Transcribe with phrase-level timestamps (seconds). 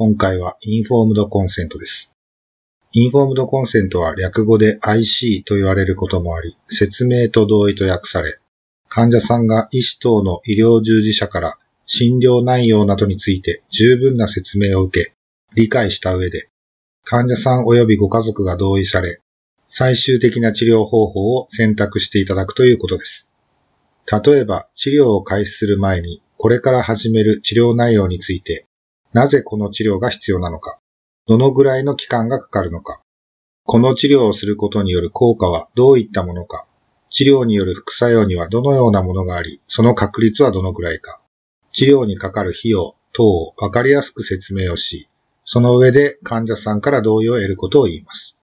[0.00, 2.12] 今回はインフォームドコンセントです。
[2.92, 8.38] インフォームドコンセントは略語で IC と言われることもあり、説明と同意と訳され、
[8.86, 15.16] 患者さんが医師等の医療従事者から診療内容などについて十分な説明を受け、
[15.56, 16.48] 理解した上で、
[17.02, 19.18] 患者さん及びご家族が同意され、
[19.66, 23.28] 最終的な治療方法を選択していただくということです。
[24.24, 28.67] 例えば、治療を開始する前に、これから始める治療内容について、
[29.12, 30.78] なぜこの治療が必要なのか、
[31.26, 33.00] どのぐらいの期間がかかるのか、
[33.64, 36.66] この治療をすることによる効果はどういったものか、
[37.10, 41.20] 治療による副作用にはどのようなものがあり、その確率はどのぐらいか、
[41.70, 45.08] 治療にかかる費用等をわかりやすく説明をし、
[45.44, 48.36] その上で患者さんから同意を得ることを言います。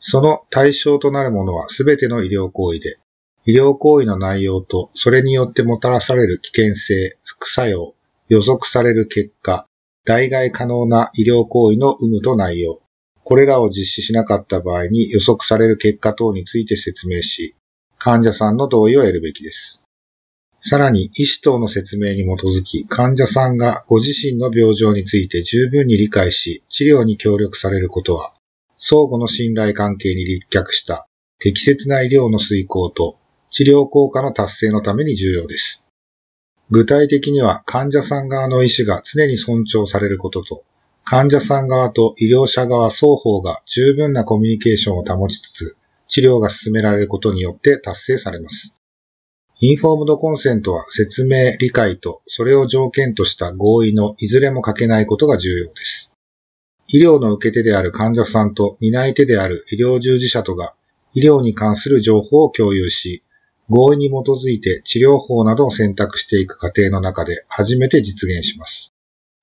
[0.00, 2.98] その対象となるものはすべての医療行為で、
[3.44, 7.94] 医療行為の内容とそれによってもたらされる危険性、副作用、
[8.28, 9.66] 予測される結果、
[10.04, 12.80] 代替可能な医療行為の有無と内容、
[13.24, 17.54] これらを実施しなかった場合に予測される結果等について説明し、
[17.98, 19.82] 患者さんの同意を得るべきです。
[20.60, 28.34] さらに、医師等の説明に基づき、患者さんがご自身の病状について十分に理解し、治療に協力されることは、
[28.76, 31.06] 相互の信頼関係に立脚した
[31.38, 33.18] 適切な医療の遂行と
[33.50, 35.81] 治療効果の達成のために重要です。
[36.70, 40.64] 具体的には患者さん側の意思が常に尊重されることと、
[41.04, 45.76] 患者さん側と医療者側双方が十分なコミュニケーションを保ちつつ、
[46.08, 48.74] 治療が進められることによって達成されます。
[49.60, 56.10] インフォームドコンセントは説明、理解とそれを条件とした合意のいずれも欠けないことが重要です。
[56.88, 60.74] 医療の受け手である患者さんと担い手である医療従事者とが
[61.14, 63.22] 医療に関する情報を共有し、
[63.72, 68.92] 合意に基づいて治療法などを選択していく過程の中で初めて実現します。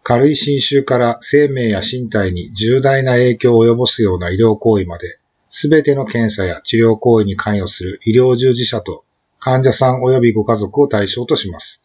[0.04, 5.20] 軽い侵襲から生命や身体に重大な影響を及ぼすような医療行為まで、
[5.50, 9.04] すべての検査や治療行為に関与する医療従事者と
[9.40, 11.82] 患者さん及びご家族を対象とします。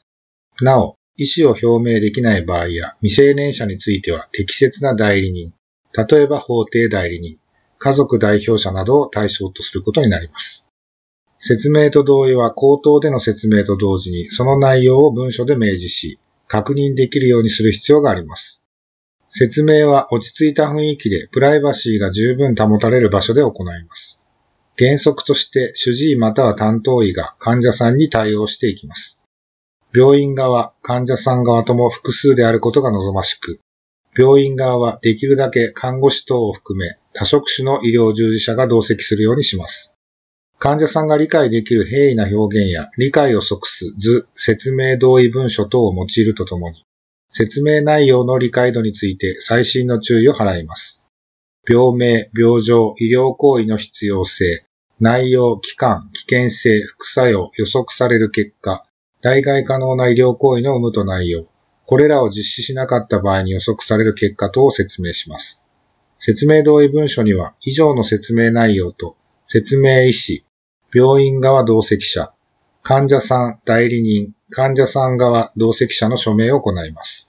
[0.61, 5.55] なお、意思を表明できない場合や未成年者については適切な代理人、
[5.97, 7.39] 例えば法定代理人、
[7.79, 10.67] 家族代表者などを対象とすることになります。
[11.39, 18.63] 説明と同意は口頭での説明と同時にその内容を文書で明示し、確認できるようにする必要があります。
[19.31, 24.21] 説明は落ち着いた雰囲気でプライバシーが十分保たれる場所で行います。
[24.79, 29.21] 原則として主治医または担当医が患者さんに対応していきます。
[29.95, 33.61] 病院側、患者さん側とも複数であることが望ましく、
[34.17, 39.94] 病院側はできるだけ看護師等を含め多職種の医療従事者が同席するようにします。
[40.65, 46.87] 患者さんが理解できる平易な表現や理解を即す図、説明同意文書等を用いるとともに、
[47.29, 51.03] 説明内容の理解度について細心の注意を払います。
[51.69, 54.65] 病名、病状、医療行為の必要性、
[54.99, 58.87] 内容、期間、危険性、副作用、予測される結果、
[59.21, 61.47] 代替可能な医療行為の有無と内容、
[61.85, 65.61] これらを実施しなかった場合に予測される結果等を説明します。
[66.19, 70.44] 説明同意文書には以上の説明内容と説明医師、
[70.95, 72.33] 病院側同席者、
[72.85, 77.29] 患者さん代理人、患者さん側同席者の署名を行います。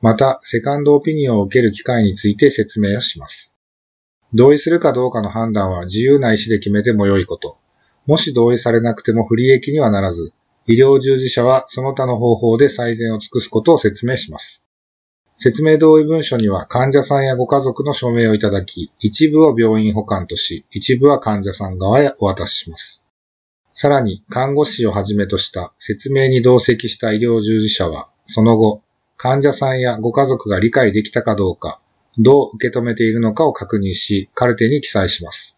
[0.00, 3.56] また、セカンドオピニオンを受ける機会について説明をします。
[4.32, 7.58] 同意するかどうかの判断は自由な意思で決めても良いこと。
[8.06, 10.32] もし同意されなくても不利益にはならず、
[10.68, 14.64] 医療従事者はその他の方法で最善を尽くすことを説明します。
[15.36, 23.01] 説明同意文書には患者さんやご家族の署名をいただき、一部を病院保管とし、一部は患者さん側へお渡しします。
[23.74, 28.82] さらに、看護師をはじめとした説明に同席した医療従事者は、その後、
[29.16, 31.80] 患者さんやご家族が理解できたかどうか、
[32.18, 35.56] どう受け止めているのかを確認し、カルテに記載します。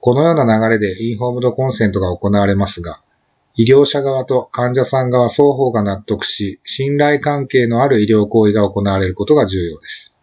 [0.00, 3.02] このような流れでインフォームドコンセントが行われますが、
[3.56, 10.14] 医療者側と患者さん側双方が納得し、信頼関係のある医療行為が行われることが重要です。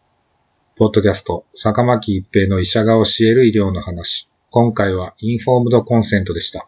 [0.75, 4.29] ポッドキャスト、坂巻一平の医者が教える医療の話。
[4.49, 6.67] 今回はインフォームドコンセントでした。